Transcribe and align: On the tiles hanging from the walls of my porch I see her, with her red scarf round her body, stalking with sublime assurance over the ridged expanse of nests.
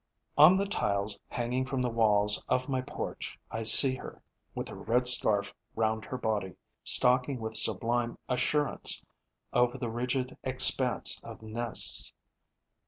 On 0.35 0.57
the 0.57 0.65
tiles 0.65 1.19
hanging 1.27 1.63
from 1.63 1.79
the 1.79 1.87
walls 1.89 2.43
of 2.49 2.67
my 2.67 2.81
porch 2.81 3.37
I 3.51 3.61
see 3.61 3.93
her, 3.97 4.23
with 4.55 4.67
her 4.69 4.75
red 4.75 5.07
scarf 5.07 5.53
round 5.75 6.05
her 6.05 6.17
body, 6.17 6.55
stalking 6.83 7.39
with 7.39 7.55
sublime 7.55 8.17
assurance 8.27 9.05
over 9.53 9.77
the 9.77 9.91
ridged 9.91 10.35
expanse 10.43 11.19
of 11.21 11.43
nests. 11.43 12.15